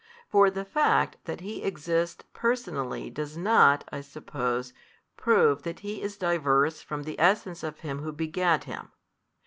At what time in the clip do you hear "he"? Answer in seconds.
1.41-1.61, 5.81-6.01